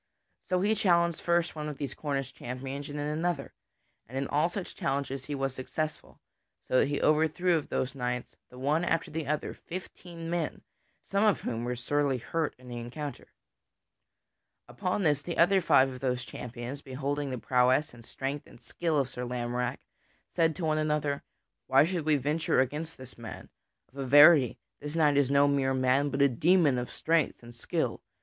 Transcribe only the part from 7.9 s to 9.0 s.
knights, the one